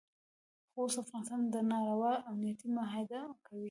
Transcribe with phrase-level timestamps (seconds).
[0.71, 1.39] خو اوس افغانستان
[1.71, 3.59] ناروا امنیتي معاهده کوي.